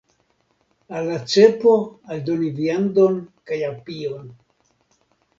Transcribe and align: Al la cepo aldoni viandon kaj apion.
Al 0.99 1.03
la 1.09 1.17
cepo 1.33 1.73
aldoni 2.15 2.49
viandon 2.59 3.19
kaj 3.51 3.59
apion. 3.67 4.33